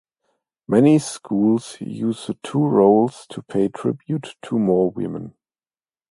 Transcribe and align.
Many 0.67 0.97
schools 0.97 1.77
use 1.79 2.25
the 2.25 2.33
two 2.41 2.65
roles 2.65 3.27
to 3.29 3.43
pay 3.43 3.67
tribute 3.67 4.35
to 4.41 4.57
more 4.57 4.89
women. 4.89 5.35